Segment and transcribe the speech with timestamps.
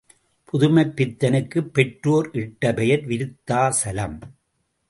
[0.45, 4.19] புதுமைப் பித்தனுக்கு பெற்றோர் இட்ட பெயர் விருத்தாசலம்.